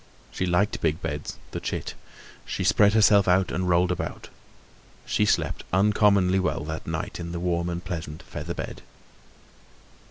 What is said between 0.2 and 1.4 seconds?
She liked big beds,